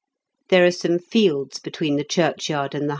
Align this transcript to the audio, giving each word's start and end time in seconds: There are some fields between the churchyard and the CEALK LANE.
There 0.49 0.65
are 0.65 0.71
some 0.71 0.97
fields 0.97 1.59
between 1.59 1.95
the 1.95 2.03
churchyard 2.03 2.73
and 2.73 2.85
the 2.85 2.85
CEALK 2.85 2.89
LANE. 2.89 2.89